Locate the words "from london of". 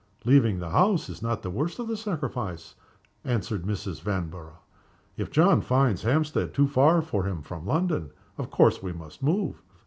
7.43-8.49